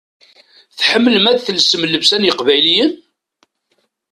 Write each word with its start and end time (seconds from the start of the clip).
Tḥemmlem 0.77 1.25
ad 1.31 1.39
telsem 1.45 1.83
llebsa 1.91 2.17
n 2.17 2.27
yeqbayliyen? 2.27 2.91